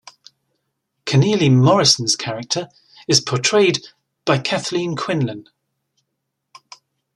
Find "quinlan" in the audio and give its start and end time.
4.95-5.47